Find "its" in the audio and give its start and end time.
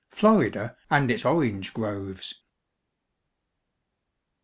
1.11-1.23